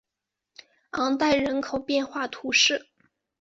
[0.89, 2.89] 昂代人口变化图示